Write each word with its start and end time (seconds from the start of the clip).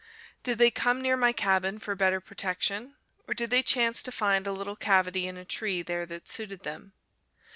Did 0.41 0.57
they 0.57 0.71
come 0.71 0.99
near 0.99 1.15
my 1.15 1.31
cabin 1.31 1.77
for 1.77 1.93
better 1.93 2.19
protection, 2.19 2.95
or 3.27 3.35
did 3.35 3.51
they 3.51 3.61
chance 3.61 4.01
to 4.01 4.11
find 4.11 4.47
a 4.47 4.51
little 4.51 4.75
cavity 4.75 5.27
in 5.27 5.37
a 5.37 5.45
tree 5.45 5.83
there 5.83 6.07
that 6.07 6.27
suited 6.27 6.63
them? 6.63 6.93